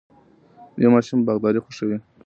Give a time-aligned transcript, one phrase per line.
[0.83, 1.97] یو ماشوم باغداري خوښوي.